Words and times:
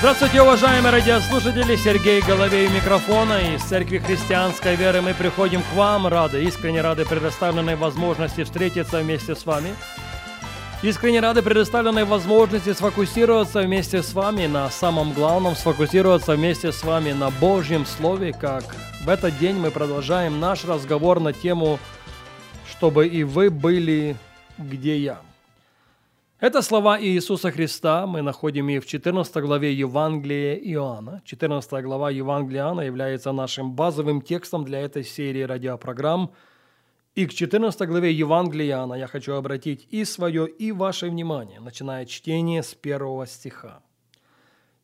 Здравствуйте, 0.00 0.40
уважаемые 0.40 0.92
радиослушатели! 0.92 1.76
Сергей 1.76 2.22
Головей 2.22 2.68
микрофона. 2.68 3.54
Из 3.54 3.62
Церкви 3.62 3.98
Христианской 3.98 4.74
Веры 4.74 5.02
мы 5.02 5.12
приходим 5.12 5.60
к 5.60 5.74
вам, 5.74 6.06
рады, 6.06 6.42
искренне 6.42 6.80
рады 6.80 7.04
предоставленной 7.04 7.76
возможности 7.76 8.44
встретиться 8.44 9.00
вместе 9.00 9.34
с 9.34 9.44
вами. 9.44 9.74
Искренне 10.82 11.20
рады 11.20 11.42
предоставленной 11.42 12.06
возможности 12.06 12.72
сфокусироваться 12.72 13.60
вместе 13.60 14.02
с 14.02 14.14
вами 14.14 14.46
на 14.46 14.70
самом 14.70 15.12
главном, 15.12 15.54
сфокусироваться 15.54 16.34
вместе 16.34 16.72
с 16.72 16.82
вами 16.82 17.12
на 17.12 17.28
Божьем 17.28 17.84
Слове, 17.84 18.32
как 18.32 18.64
в 19.04 19.08
этот 19.10 19.38
день 19.38 19.56
мы 19.56 19.70
продолжаем 19.70 20.40
наш 20.40 20.64
разговор 20.64 21.20
на 21.20 21.34
тему 21.34 21.78
«Чтобы 22.70 23.06
и 23.06 23.22
вы 23.22 23.50
были, 23.50 24.16
где 24.56 24.96
я». 24.96 25.18
Это 26.40 26.62
слова 26.62 26.98
Иисуса 26.98 27.50
Христа. 27.50 28.06
Мы 28.06 28.22
находим 28.22 28.70
их 28.70 28.84
в 28.84 28.86
14 28.86 29.36
главе 29.42 29.74
Евангелия 29.74 30.54
Иоанна. 30.54 31.20
14 31.26 31.84
глава 31.84 32.10
Евангелия 32.10 32.62
Иоанна 32.62 32.80
является 32.80 33.32
нашим 33.32 33.74
базовым 33.74 34.22
текстом 34.22 34.64
для 34.64 34.80
этой 34.80 35.04
серии 35.04 35.42
радиопрограмм. 35.42 36.32
И 37.14 37.26
к 37.26 37.34
14 37.34 37.86
главе 37.86 38.10
Евангелия 38.12 38.68
Иоанна 38.68 38.94
я 38.94 39.06
хочу 39.06 39.34
обратить 39.34 39.86
и 39.90 40.06
свое, 40.06 40.48
и 40.48 40.72
ваше 40.72 41.10
внимание, 41.10 41.60
начиная 41.60 42.06
чтение 42.06 42.62
с 42.62 42.74
первого 42.74 43.26
стиха. 43.26 43.82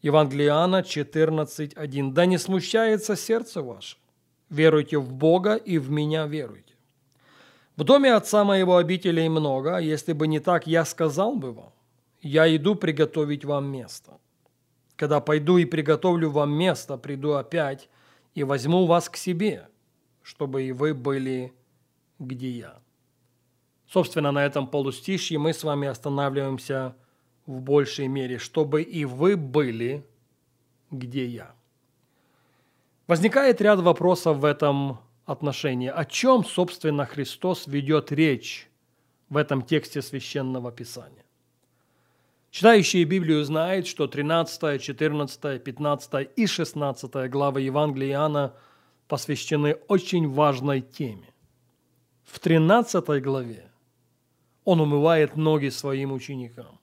Евангелие 0.02 0.48
Иоанна 0.48 0.82
14.1. 0.82 2.12
«Да 2.12 2.26
не 2.26 2.36
смущается 2.36 3.16
сердце 3.16 3.62
ваше, 3.62 3.96
веруйте 4.50 4.98
в 4.98 5.10
Бога 5.10 5.54
и 5.54 5.78
в 5.78 5.90
Меня 5.90 6.26
веруйте. 6.26 6.65
В 7.76 7.84
доме 7.84 8.14
отца 8.14 8.42
моего 8.44 8.78
обителей 8.78 9.28
много, 9.28 9.76
а 9.76 9.80
если 9.80 10.14
бы 10.14 10.26
не 10.26 10.40
так, 10.40 10.66
я 10.66 10.84
сказал 10.86 11.36
бы 11.36 11.52
вам, 11.52 11.72
я 12.22 12.54
иду 12.56 12.74
приготовить 12.74 13.44
вам 13.44 13.66
место. 13.70 14.18
Когда 14.96 15.20
пойду 15.20 15.58
и 15.58 15.66
приготовлю 15.66 16.30
вам 16.30 16.52
место, 16.52 16.96
приду 16.96 17.34
опять 17.34 17.90
и 18.34 18.44
возьму 18.44 18.86
вас 18.86 19.10
к 19.10 19.16
себе, 19.16 19.68
чтобы 20.22 20.62
и 20.62 20.72
вы 20.72 20.94
были, 20.94 21.52
где 22.18 22.50
я. 22.50 22.80
Собственно, 23.86 24.32
на 24.32 24.44
этом 24.44 24.66
полустишье 24.66 25.38
мы 25.38 25.52
с 25.52 25.62
вами 25.62 25.86
останавливаемся 25.86 26.96
в 27.44 27.60
большей 27.60 28.08
мере, 28.08 28.38
чтобы 28.38 28.82
и 28.82 29.04
вы 29.04 29.36
были, 29.36 30.04
где 30.90 31.26
я. 31.26 31.54
Возникает 33.06 33.60
ряд 33.60 33.80
вопросов 33.80 34.38
в 34.38 34.44
этом 34.46 34.98
отношения. 35.26 35.90
О 35.90 36.04
чем, 36.04 36.44
собственно, 36.44 37.04
Христос 37.04 37.66
ведет 37.66 38.12
речь 38.12 38.70
в 39.28 39.36
этом 39.36 39.62
тексте 39.62 40.00
Священного 40.00 40.72
Писания? 40.72 41.24
Читающие 42.50 43.04
Библию 43.04 43.44
знают, 43.44 43.86
что 43.86 44.06
13, 44.06 44.80
14, 44.80 45.62
15 45.62 46.28
и 46.36 46.46
16 46.46 47.30
главы 47.30 47.60
Евангелия 47.60 48.12
Иоанна 48.12 48.54
посвящены 49.08 49.74
очень 49.88 50.30
важной 50.30 50.80
теме. 50.80 51.34
В 52.24 52.38
13 52.38 53.22
главе 53.22 53.70
он 54.64 54.80
умывает 54.80 55.36
ноги 55.36 55.68
своим 55.68 56.12
ученикам. 56.12 56.80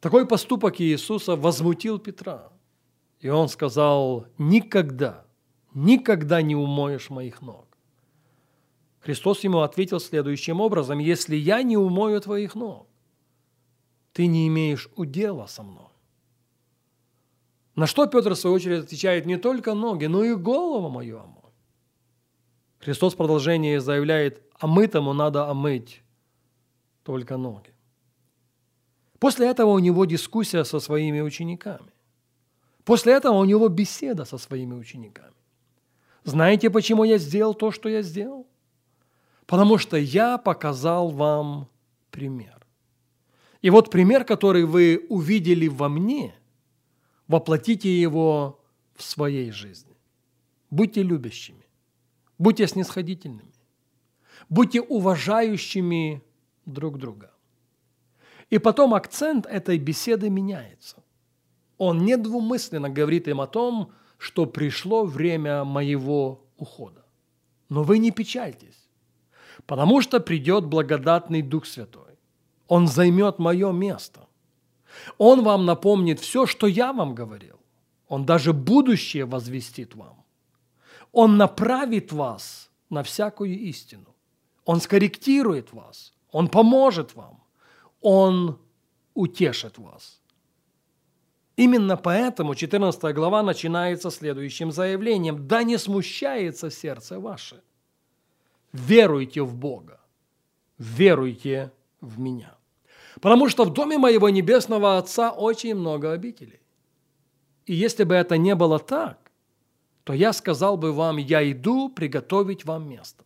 Такой 0.00 0.26
поступок 0.26 0.80
Иисуса 0.80 1.34
возмутил 1.34 1.98
Петра. 1.98 2.50
И 3.20 3.28
он 3.28 3.48
сказал, 3.48 4.26
никогда– 4.36 5.21
никогда 5.74 6.42
не 6.42 6.54
умоешь 6.54 7.10
моих 7.10 7.42
ног. 7.42 7.66
Христос 9.00 9.44
ему 9.44 9.60
ответил 9.60 10.00
следующим 10.00 10.60
образом, 10.60 10.98
если 10.98 11.34
я 11.36 11.62
не 11.62 11.76
умою 11.76 12.20
твоих 12.20 12.54
ног, 12.54 12.86
ты 14.12 14.26
не 14.26 14.46
имеешь 14.48 14.88
удела 14.96 15.46
со 15.46 15.62
мной. 15.62 15.88
На 17.74 17.86
что 17.86 18.06
Петр, 18.06 18.34
в 18.34 18.38
свою 18.38 18.56
очередь, 18.56 18.84
отвечает 18.84 19.26
не 19.26 19.38
только 19.38 19.74
ноги, 19.74 20.06
но 20.06 20.22
и 20.22 20.34
голову 20.34 20.88
мою 20.88 21.18
омой. 21.18 21.52
Христос 22.78 23.14
в 23.14 23.16
продолжении 23.16 23.78
заявляет, 23.78 24.42
а 24.58 24.66
мытому 24.66 25.14
надо 25.14 25.48
омыть 25.48 26.02
только 27.02 27.36
ноги. 27.36 27.72
После 29.18 29.48
этого 29.48 29.70
у 29.70 29.78
него 29.78 30.04
дискуссия 30.04 30.64
со 30.64 30.80
своими 30.80 31.20
учениками. 31.20 31.92
После 32.84 33.14
этого 33.14 33.38
у 33.38 33.44
него 33.44 33.68
беседа 33.68 34.24
со 34.24 34.36
своими 34.36 34.74
учениками. 34.74 35.41
Знаете, 36.24 36.70
почему 36.70 37.04
я 37.04 37.18
сделал 37.18 37.54
то, 37.54 37.70
что 37.70 37.88
я 37.88 38.02
сделал? 38.02 38.46
Потому 39.46 39.78
что 39.78 39.96
я 39.96 40.38
показал 40.38 41.10
вам 41.10 41.68
пример. 42.10 42.64
И 43.60 43.70
вот 43.70 43.90
пример, 43.90 44.24
который 44.24 44.64
вы 44.64 45.06
увидели 45.08 45.68
во 45.68 45.88
мне, 45.88 46.34
воплотите 47.28 48.00
его 48.00 48.60
в 48.94 49.02
своей 49.02 49.50
жизни. 49.50 49.96
Будьте 50.70 51.02
любящими, 51.02 51.66
будьте 52.38 52.66
снисходительными, 52.66 53.52
будьте 54.48 54.80
уважающими 54.80 56.22
друг 56.64 56.98
друга. 56.98 57.30
И 58.50 58.58
потом 58.58 58.94
акцент 58.94 59.46
этой 59.46 59.78
беседы 59.78 60.30
меняется. 60.30 61.02
Он 61.78 62.04
недвумысленно 62.04 62.90
говорит 62.90 63.28
им 63.28 63.40
о 63.40 63.46
том, 63.46 63.92
что 64.22 64.46
пришло 64.46 65.04
время 65.04 65.64
моего 65.64 66.40
ухода. 66.56 67.04
Но 67.68 67.82
вы 67.82 67.98
не 67.98 68.12
печальтесь, 68.12 68.88
потому 69.66 70.00
что 70.00 70.20
придет 70.20 70.64
благодатный 70.64 71.42
Дух 71.42 71.66
Святой. 71.66 72.20
Он 72.68 72.86
займет 72.86 73.40
мое 73.40 73.72
место. 73.72 74.20
Он 75.18 75.42
вам 75.42 75.66
напомнит 75.66 76.20
все, 76.20 76.46
что 76.46 76.68
я 76.68 76.92
вам 76.92 77.16
говорил. 77.16 77.58
Он 78.06 78.24
даже 78.24 78.52
будущее 78.52 79.24
возвестит 79.24 79.96
вам. 79.96 80.24
Он 81.10 81.36
направит 81.36 82.12
вас 82.12 82.70
на 82.90 83.02
всякую 83.02 83.58
истину. 83.58 84.14
Он 84.64 84.80
скорректирует 84.80 85.72
вас. 85.72 86.14
Он 86.30 86.46
поможет 86.46 87.16
вам. 87.16 87.42
Он 88.00 88.56
утешит 89.14 89.78
вас. 89.78 90.21
Именно 91.56 91.96
поэтому 91.96 92.54
14 92.54 93.14
глава 93.14 93.42
начинается 93.42 94.10
следующим 94.10 94.72
заявлением. 94.72 95.46
«Да 95.46 95.62
не 95.62 95.78
смущается 95.78 96.70
сердце 96.70 97.20
ваше. 97.20 97.62
Веруйте 98.72 99.42
в 99.42 99.54
Бога, 99.54 100.00
веруйте 100.78 101.70
в 102.00 102.18
Меня». 102.18 102.56
Потому 103.20 103.48
что 103.50 103.64
в 103.64 103.72
доме 103.72 103.98
моего 103.98 104.30
небесного 104.30 104.96
Отца 104.96 105.30
очень 105.30 105.74
много 105.74 106.12
обителей. 106.12 106.60
И 107.66 107.74
если 107.74 108.04
бы 108.04 108.14
это 108.14 108.38
не 108.38 108.54
было 108.54 108.78
так, 108.78 109.18
то 110.04 110.14
я 110.14 110.32
сказал 110.32 110.76
бы 110.78 110.92
вам, 110.92 111.18
я 111.18 111.48
иду 111.52 111.90
приготовить 111.90 112.64
вам 112.64 112.88
место. 112.88 113.24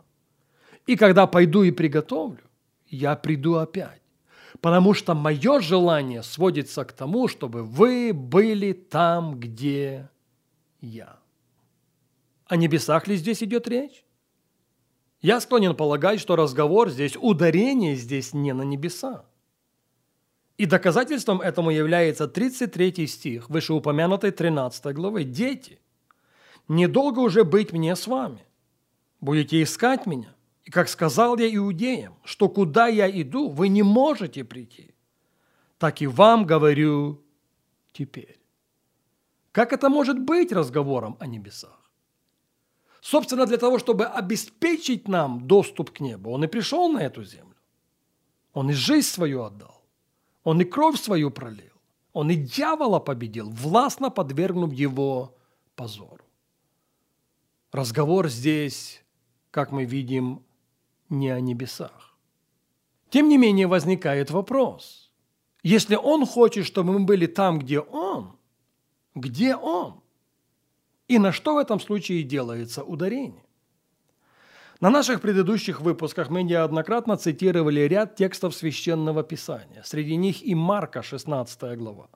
И 0.87 0.97
когда 0.97 1.27
пойду 1.27 1.63
и 1.63 1.71
приготовлю, 1.71 2.43
я 2.89 3.17
приду 3.17 3.55
опять 3.55 4.03
потому 4.61 4.95
что 4.95 5.15
мое 5.15 5.61
желание 5.61 6.23
сводится 6.23 6.85
к 6.85 6.93
тому, 6.93 7.29
чтобы 7.29 7.63
вы 7.63 8.13
были 8.13 8.73
там, 8.73 9.39
где 9.39 10.09
я. 10.81 11.19
О 12.47 12.57
небесах 12.57 13.09
ли 13.09 13.17
здесь 13.17 13.43
идет 13.43 13.69
речь? 13.69 14.05
Я 15.21 15.41
склонен 15.41 15.75
полагать, 15.75 16.21
что 16.21 16.37
разговор 16.37 16.91
здесь, 16.91 17.17
ударение 17.17 17.97
здесь 17.97 18.33
не 18.33 18.53
на 18.53 18.63
небеса. 18.63 19.25
И 20.57 20.67
доказательством 20.67 21.41
этому 21.41 21.71
является 21.71 22.29
33 22.29 23.07
стих 23.07 23.51
вышеупомянутой 23.51 24.31
13 24.31 24.95
главы. 24.95 25.25
«Дети, 25.25 25.81
недолго 26.69 27.19
уже 27.19 27.45
быть 27.45 27.73
мне 27.73 27.97
с 27.97 28.07
вами. 28.07 28.45
Будете 29.21 29.63
искать 29.63 30.07
меня, 30.07 30.36
и 30.67 30.71
как 30.71 30.89
сказал 30.89 31.39
я 31.39 31.55
иудеям, 31.55 32.17
что 32.25 32.49
куда 32.49 32.89
я 32.89 33.09
иду, 33.09 33.49
вы 33.49 33.69
не 33.69 33.85
можете 33.85 34.43
прийти, 34.43 34.95
так 35.79 36.03
и 36.03 36.09
вам 36.09 36.45
говорю 36.45 37.23
теперь. 37.93 38.41
Как 39.53 39.73
это 39.73 39.89
может 39.89 40.19
быть 40.19 40.53
разговором 40.53 41.17
о 41.21 41.27
небесах? 41.29 41.89
Собственно, 43.01 43.47
для 43.47 43.59
того, 43.59 43.79
чтобы 43.79 44.07
обеспечить 44.07 45.07
нам 45.07 45.47
доступ 45.47 45.93
к 45.93 46.01
небу, 46.01 46.31
он 46.33 46.43
и 46.43 46.49
пришел 46.49 46.89
на 46.89 46.99
эту 46.99 47.23
землю. 47.23 47.55
Он 48.53 48.71
и 48.71 48.73
жизнь 48.73 49.07
свою 49.07 49.45
отдал. 49.45 49.85
Он 50.43 50.61
и 50.61 50.65
кровь 50.65 51.01
свою 51.01 51.31
пролил. 51.31 51.75
Он 52.13 52.29
и 52.31 52.35
дьявола 52.35 52.99
победил, 52.99 53.51
властно 53.51 54.11
подвергнув 54.11 54.73
его 54.73 55.37
позору. 55.77 56.25
Разговор 57.71 58.29
здесь, 58.29 59.05
как 59.53 59.71
мы 59.71 59.85
видим, 59.85 60.43
не 61.09 61.31
о 61.31 61.41
небесах. 61.41 62.17
Тем 63.11 63.29
не 63.29 63.39
менее 63.39 63.67
возникает 63.67 64.31
вопрос. 64.31 65.13
Если 65.63 65.97
Он 65.97 66.27
хочет, 66.27 66.67
чтобы 66.67 66.93
мы 66.93 67.05
были 67.05 67.27
там, 67.27 67.59
где 67.59 67.81
Он, 67.81 68.37
где 69.15 69.57
Он? 69.57 70.01
И 71.09 71.19
на 71.19 71.33
что 71.33 71.55
в 71.55 71.59
этом 71.59 71.81
случае 71.81 72.23
делается 72.23 72.83
ударение? 72.83 73.47
На 74.81 74.91
наших 74.91 75.21
предыдущих 75.23 75.81
выпусках 75.81 76.29
мы 76.29 76.43
неоднократно 76.43 77.17
цитировали 77.17 77.81
ряд 77.81 78.17
текстов 78.17 78.55
Священного 78.55 79.23
Писания. 79.23 79.83
Среди 79.83 80.17
них 80.17 80.43
и 80.43 80.55
Марка, 80.55 81.03
16 81.03 81.79
глава, 81.79 82.11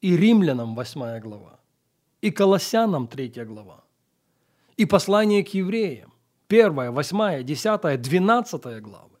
и 0.00 0.16
Римлянам, 0.16 0.74
8 0.74 1.20
глава, 1.20 1.60
и 2.22 2.32
Колоссянам, 2.32 3.06
3 3.06 3.44
глава, 3.44 3.84
и 4.76 4.84
послание 4.84 5.44
к 5.44 5.54
евреям, 5.54 6.09
1, 6.50 6.90
8, 6.90 7.44
10, 7.44 8.02
12 8.02 8.82
главы. 8.82 9.18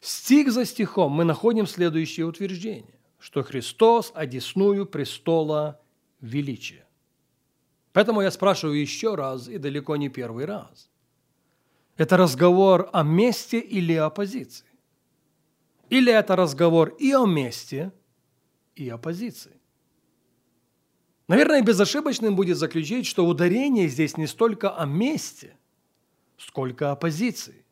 Стих 0.00 0.52
за 0.52 0.64
стихом 0.64 1.12
мы 1.12 1.24
находим 1.24 1.66
следующее 1.66 2.26
утверждение, 2.26 2.98
что 3.18 3.42
Христос 3.42 4.12
одесную 4.14 4.86
престола 4.86 5.80
величия. 6.20 6.86
Поэтому 7.92 8.22
я 8.22 8.30
спрашиваю 8.30 8.80
еще 8.80 9.16
раз 9.16 9.48
и 9.48 9.58
далеко 9.58 9.96
не 9.96 10.08
первый 10.08 10.44
раз. 10.44 10.88
Это 11.96 12.16
разговор 12.16 12.88
о 12.92 13.02
месте 13.02 13.58
или 13.58 13.94
о 13.94 14.08
позиции? 14.08 14.66
Или 15.90 16.12
это 16.12 16.36
разговор 16.36 16.88
и 17.00 17.12
о 17.12 17.26
месте, 17.26 17.92
и 18.76 18.88
о 18.88 18.98
позиции? 18.98 19.60
Наверное, 21.28 21.62
безошибочным 21.62 22.34
будет 22.34 22.56
заключить, 22.56 23.06
что 23.06 23.26
ударение 23.26 23.88
здесь 23.88 24.16
не 24.16 24.26
столько 24.26 24.70
о 24.70 24.86
месте, 24.86 25.56
сколько 26.36 26.90
о 26.90 26.96
позиции. 26.96 27.64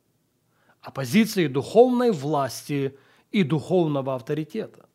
О 0.81 0.91
позиции 0.91 1.47
духовной 1.47 2.11
власти 2.11 2.97
и 3.31 3.43
духовного 3.43 4.15
авторитета. 4.15 4.87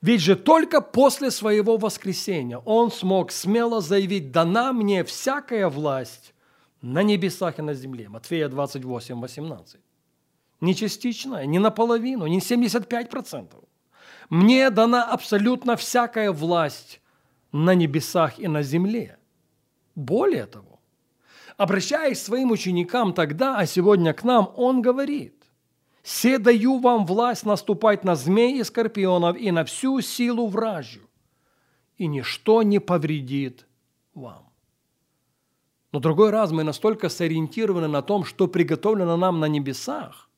Ведь 0.00 0.20
же 0.20 0.36
только 0.36 0.80
после 0.80 1.30
своего 1.30 1.76
воскресения 1.76 2.58
он 2.58 2.90
смог 2.90 3.32
смело 3.32 3.80
заявить 3.80 4.30
«дана 4.30 4.72
мне 4.72 5.02
всякая 5.02 5.68
власть 5.68 6.34
на 6.82 7.02
небесах 7.02 7.58
и 7.58 7.62
на 7.62 7.74
земле». 7.74 8.08
Матфея 8.08 8.48
28, 8.48 9.20
18. 9.20 9.80
Не 10.60 10.74
частичная, 10.74 11.46
не 11.46 11.58
наполовину, 11.58 12.26
не 12.26 12.38
75%. 12.38 13.64
Мне 14.30 14.70
дана 14.70 15.04
абсолютно 15.04 15.76
всякая 15.76 16.32
власть 16.32 17.00
на 17.52 17.74
небесах 17.74 18.38
и 18.38 18.46
на 18.46 18.62
земле. 18.62 19.18
Более 19.94 20.46
того, 20.46 20.77
обращаясь 21.58 22.22
к 22.22 22.24
своим 22.24 22.50
ученикам 22.50 23.12
тогда, 23.12 23.58
а 23.58 23.66
сегодня 23.66 24.14
к 24.14 24.24
нам, 24.24 24.50
он 24.56 24.80
говорит, 24.80 25.34
«Се 26.02 26.38
даю 26.38 26.78
вам 26.78 27.04
власть 27.04 27.44
наступать 27.44 28.04
на 28.04 28.14
змей 28.14 28.58
и 28.58 28.64
скорпионов 28.64 29.36
и 29.36 29.50
на 29.50 29.64
всю 29.64 30.00
силу 30.00 30.46
вражью, 30.46 31.10
и 31.98 32.06
ничто 32.06 32.62
не 32.62 32.78
повредит 32.78 33.66
вам». 34.14 34.48
Но 35.92 36.00
другой 36.00 36.30
раз 36.30 36.50
мы 36.52 36.64
настолько 36.64 37.10
сориентированы 37.10 37.88
на 37.88 38.00
том, 38.00 38.24
что 38.24 38.46
приготовлено 38.46 39.16
нам 39.16 39.40
на 39.40 39.46
небесах. 39.46 40.30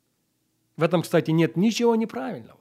В 0.76 0.82
этом, 0.82 1.02
кстати, 1.02 1.30
нет 1.30 1.56
ничего 1.56 1.94
неправильного 1.94 2.60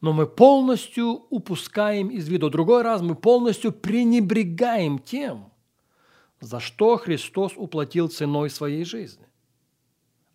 но 0.00 0.14
мы 0.14 0.26
полностью 0.26 1.26
упускаем 1.28 2.08
из 2.08 2.26
виду. 2.26 2.48
Другой 2.48 2.82
раз 2.82 3.02
мы 3.02 3.14
полностью 3.14 3.70
пренебрегаем 3.70 4.98
тем, 4.98 5.52
за 6.40 6.58
что 6.58 6.96
Христос 6.96 7.52
уплатил 7.56 8.08
ценой 8.08 8.50
своей 8.50 8.84
жизни. 8.84 9.26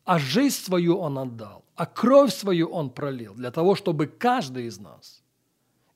А 0.04 0.20
жизнь 0.20 0.56
свою 0.56 0.98
Он 1.00 1.18
отдал, 1.18 1.66
а 1.76 1.86
кровь 1.86 2.34
свою 2.34 2.68
Он 2.70 2.90
пролил 2.90 3.34
для 3.34 3.52
того, 3.52 3.76
чтобы 3.76 4.06
каждый 4.06 4.68
из 4.68 4.80
нас, 4.80 5.24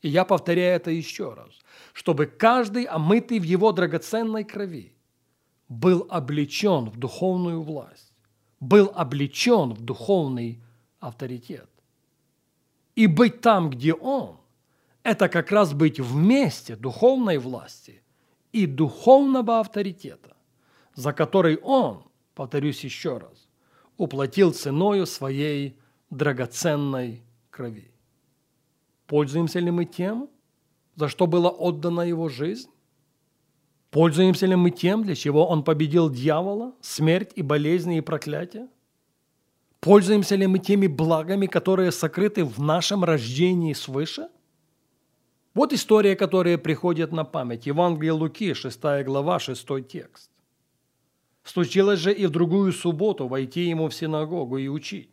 и 0.02 0.10
я 0.10 0.26
повторяю 0.26 0.76
это 0.76 0.92
еще 0.92 1.34
раз, 1.34 1.50
чтобы 1.94 2.26
каждый, 2.26 2.86
омытый 2.86 3.40
в 3.40 3.44
Его 3.44 3.72
драгоценной 3.72 4.44
крови, 4.44 4.94
был 5.68 6.08
облечен 6.10 6.90
в 6.90 6.98
духовную 6.98 7.62
власть, 7.62 8.14
был 8.60 8.92
облечен 8.96 9.74
в 9.74 9.82
духовный 9.82 10.60
авторитет. 11.00 11.70
И 12.96 13.06
быть 13.06 13.42
там, 13.42 13.70
где 13.70 13.94
Он, 13.94 14.38
это 15.04 15.30
как 15.30 15.52
раз 15.52 15.74
быть 15.74 16.00
вместе 16.00 16.76
духовной 16.76 17.38
власти 17.38 18.02
и 18.52 18.66
духовного 18.66 19.60
авторитета, 19.60 20.36
за 20.96 21.14
который 21.14 21.58
Он, 21.58 22.04
повторюсь 22.36 22.84
еще 22.84 23.18
раз, 23.18 23.48
уплатил 23.98 24.54
ценою 24.54 25.06
своей 25.06 25.78
драгоценной 26.10 27.24
крови. 27.50 27.92
Пользуемся 29.08 29.60
ли 29.60 29.72
мы 29.72 29.86
тем, 29.86 30.30
за 30.96 31.10
что 31.10 31.28
была 31.28 31.50
отдана 31.50 32.02
Его 32.02 32.30
жизнь? 32.30 32.70
Пользуемся 33.92 34.46
ли 34.46 34.56
мы 34.56 34.70
тем, 34.70 35.04
для 35.04 35.16
чего 35.16 35.48
Он 35.48 35.64
победил 35.64 36.10
дьявола, 36.10 36.74
смерть 36.82 37.32
и 37.36 37.42
болезни 37.42 37.98
и 37.98 38.02
проклятия? 38.02 38.68
Пользуемся 39.80 40.36
ли 40.36 40.46
мы 40.46 40.60
теми 40.60 40.88
благами, 40.88 41.48
которые 41.48 41.92
сокрыты 41.92 42.44
в 42.44 42.60
нашем 42.60 43.04
рождении 43.04 43.74
свыше? 43.74 44.28
Вот 45.60 45.74
история, 45.74 46.16
которая 46.16 46.58
приходит 46.58 47.12
на 47.12 47.26
память. 47.26 47.66
Евангелие 47.66 48.14
Луки, 48.14 48.54
6 48.54 48.82
глава, 49.04 49.40
6 49.40 49.68
текст. 49.90 50.32
Случилось 51.44 52.00
же 52.00 52.14
и 52.14 52.28
в 52.28 52.30
другую 52.30 52.72
субботу 52.72 53.28
войти 53.28 53.64
ему 53.68 53.90
в 53.90 53.94
синагогу 53.94 54.58
и 54.58 54.70
учить. 54.70 55.10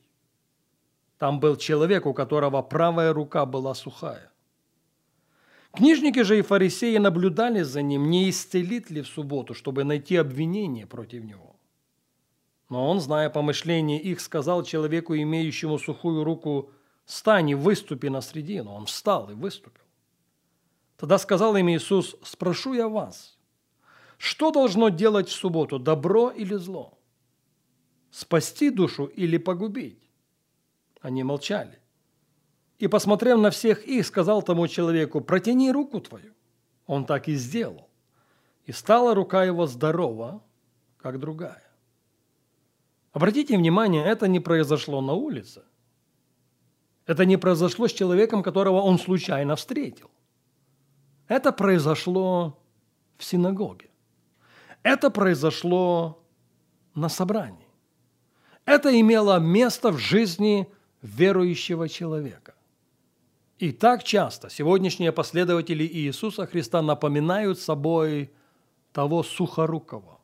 Там 1.19 1.41
был 1.41 1.57
человек, 1.57 2.07
у 2.07 2.15
которого 2.15 2.63
правая 2.63 3.13
рука 3.13 3.45
была 3.45 3.75
сухая. 3.75 4.31
Книжники 5.73 6.23
же 6.23 6.39
и 6.39 6.43
фарисеи 6.43 6.99
наблюдали 6.99 7.63
за 7.63 7.83
ним, 7.83 8.09
не 8.09 8.31
исцелит 8.31 8.89
ли 8.89 9.03
в 9.03 9.09
субботу, 9.09 9.53
чтобы 9.53 9.83
найти 9.83 10.15
обвинение 10.15 10.87
против 10.87 11.25
него. 11.25 11.57
Но 12.69 12.89
он, 12.89 13.01
зная 13.01 13.31
помышления 13.31 13.99
их, 13.99 14.21
сказал 14.21 14.63
человеку, 14.63 15.17
имеющему 15.17 15.77
сухую 15.81 16.23
руку, 16.23 16.71
«Встань 17.05 17.51
и 17.51 17.57
выступи 17.57 18.07
на 18.07 18.21
средину». 18.21 18.71
Он 18.71 18.87
встал 18.87 19.29
и 19.29 19.35
выступил. 19.35 19.86
Тогда 20.97 21.19
сказал 21.19 21.57
им 21.57 21.69
Иисус, 21.69 22.17
«Спрошу 22.23 22.75
я 22.75 22.89
вас, 22.89 23.39
что 24.17 24.51
должно 24.51 24.89
делать 24.89 25.29
в 25.29 25.33
субботу, 25.33 25.79
добро 25.79 26.31
или 26.31 26.55
зло? 26.55 26.99
Спасти 28.11 28.71
душу 28.71 29.05
или 29.05 29.37
погубить?» 29.37 30.11
Они 31.01 31.23
молчали. 31.23 31.79
И, 32.79 32.89
посмотрев 32.89 33.39
на 33.39 33.51
всех 33.51 33.87
их, 33.87 34.07
сказал 34.07 34.43
тому 34.43 34.69
человеку, 34.69 35.21
«Протяни 35.21 35.71
руку 35.71 36.01
твою». 36.01 36.33
Он 36.87 37.05
так 37.05 37.29
и 37.29 37.35
сделал. 37.35 37.89
И 38.65 38.73
стала 38.73 39.15
рука 39.15 39.45
его 39.45 39.67
здорова, 39.67 40.43
как 40.99 41.21
другая. 41.21 41.63
Обратите 43.13 43.57
внимание, 43.57 44.05
это 44.05 44.29
не 44.29 44.41
произошло 44.41 45.01
на 45.01 45.13
улице. 45.13 45.63
Это 47.07 47.25
не 47.25 47.37
произошло 47.37 47.87
с 47.87 47.93
человеком, 47.93 48.43
которого 48.43 48.81
он 48.81 48.99
случайно 48.99 49.57
встретил. 49.57 50.11
Это 51.29 51.53
произошло 51.53 52.59
в 53.19 53.25
синагоге. 53.25 53.89
Это 54.83 55.11
произошло 55.11 56.23
на 56.95 57.09
собрании. 57.09 57.67
Это 58.65 59.01
имело 59.01 59.39
место 59.39 59.91
в 59.91 59.99
жизни 59.99 60.69
верующего 61.03 61.89
человека. 61.89 62.55
И 63.59 63.73
так 63.73 64.05
часто 64.05 64.51
сегодняшние 64.51 65.13
последователи 65.13 65.85
Иисуса 65.85 66.47
Христа 66.47 66.83
напоминают 66.83 67.59
собой 67.59 68.31
того 68.93 69.23
сухорукого, 69.23 70.21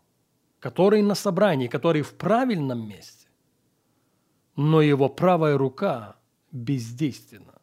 который 0.61 1.03
на 1.03 1.15
собрании, 1.15 1.69
который 1.69 2.03
в 2.03 2.15
правильном 2.15 2.87
месте, 2.87 3.29
но 4.55 4.83
его 4.83 5.09
правая 5.09 5.57
рука 5.57 6.17
бездейственна. 6.51 7.62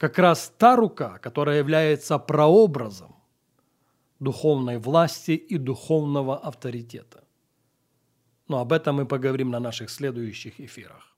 Как 0.00 0.18
раз 0.18 0.52
та 0.56 0.76
рука, 0.76 1.18
которая 1.18 1.58
является 1.58 2.18
прообразом 2.18 3.14
духовной 4.18 4.78
власти 4.78 5.32
и 5.32 5.58
духовного 5.58 6.38
авторитета. 6.38 7.22
Но 8.48 8.60
об 8.60 8.72
этом 8.72 8.96
мы 8.96 9.06
поговорим 9.06 9.50
на 9.50 9.60
наших 9.60 9.90
следующих 9.90 10.58
эфирах. 10.58 11.09